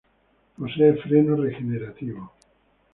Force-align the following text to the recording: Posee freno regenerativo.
Posee 0.57 0.93
freno 0.95 1.35
regenerativo. 1.35 2.31